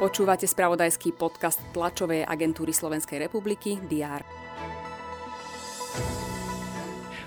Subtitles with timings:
[0.00, 4.24] Počúvate spravodajský podcast tlačovej agentúry Slovenskej republiky DR.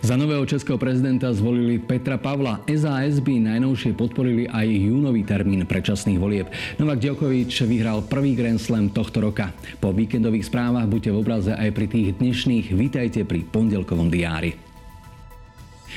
[0.04, 2.60] Za nového českého prezidenta zvolili Petra Pavla.
[2.68, 6.52] SAS by najnovšie podporili aj júnový termín predčasných volieb.
[6.76, 9.56] Novak Djokovic vyhral prvý Grand Slam tohto roka.
[9.80, 12.76] Po víkendových správach buďte v obraze aj pri tých dnešných.
[12.76, 14.73] Vítajte pri pondelkovom diári.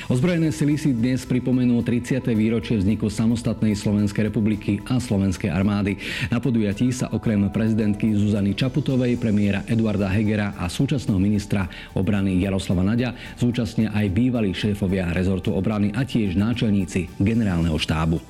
[0.07, 2.31] Ozbrojené sily si dnes pripomenú 30.
[2.31, 5.99] výročie vzniku samostatnej Slovenskej republiky a Slovenskej armády.
[6.31, 12.87] Na podujatí sa okrem prezidentky Zuzany Čaputovej, premiéra Eduarda Hegera a súčasného ministra obrany Jaroslava
[12.87, 18.23] Nadia zúčastnia aj bývalí šéfovia rezortu obrany a tiež náčelníci generálneho štábu.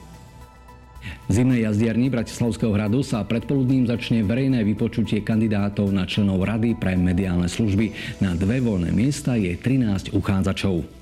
[1.30, 6.98] V zimnej jazdiarni Bratislavského hradu sa predpoludním začne verejné vypočutie kandidátov na členov Rady pre
[6.98, 8.18] mediálne služby.
[8.18, 10.97] Na dve voľné miesta je 13 uchádzačov.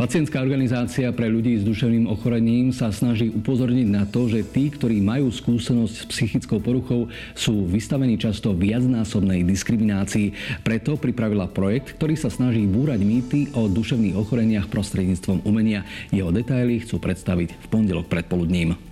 [0.00, 4.96] Pacientská organizácia pre ľudí s duševným ochorením sa snaží upozorniť na to, že tí, ktorí
[4.96, 10.32] majú skúsenosť s psychickou poruchou, sú vystavení často viacnásobnej diskriminácii.
[10.64, 15.84] Preto pripravila projekt, ktorý sa snaží búrať mýty o duševných ochoreniach prostredníctvom umenia.
[16.08, 18.89] Jeho detaily chcú predstaviť v pondelok predpoludním.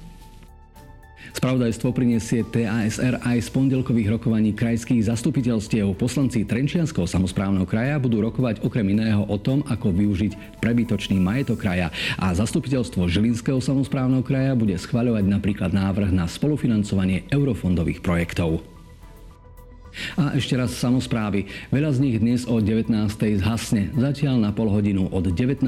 [1.37, 5.93] Spravodajstvo prinesie TASR aj z pondelkových rokovaní krajských zastupiteľstiev.
[5.99, 11.91] Poslanci Trenčianského samozprávneho kraja budú rokovať okrem iného o tom, ako využiť prebytočný majetok kraja
[12.17, 18.78] a zastupiteľstvo Žilinského samozprávneho kraja bude schvaľovať napríklad návrh na spolufinancovanie eurofondových projektov.
[20.21, 21.49] A ešte raz samozprávy.
[21.75, 22.93] Veľa z nich dnes o 19.
[23.41, 23.91] zhasne.
[23.97, 25.65] Zatiaľ na pol hodinu od 19.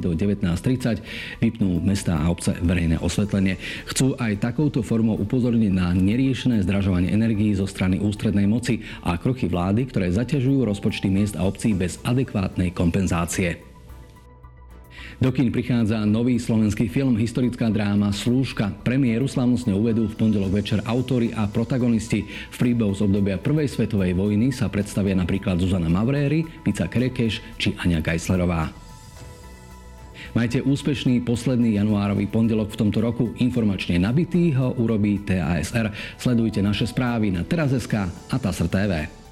[0.00, 1.02] do 19.30
[1.42, 3.60] vypnú mesta a obce verejné osvetlenie.
[3.90, 9.50] Chcú aj takouto formou upozorniť na neriešené zdražovanie energií zo strany ústrednej moci a kroky
[9.50, 13.73] vlády, ktoré zaťažujú rozpočty miest a obcí bez adekvátnej kompenzácie.
[15.22, 18.74] Do kín prichádza nový slovenský film, historická dráma Slúžka.
[18.82, 22.26] Premiéru slávnostne uvedú v pondelok večer autory a protagonisti.
[22.26, 27.72] V príbehu z obdobia Prvej svetovej vojny sa predstavia napríklad Zuzana Mavréry, Pica Kerekeš či
[27.80, 28.84] Ania Geislerová.
[30.34, 33.30] Majte úspešný posledný januárový pondelok v tomto roku.
[33.38, 35.94] Informačne nabitý ho urobí TASR.
[36.18, 39.23] Sledujte naše správy na teraz.sk a TASR TV.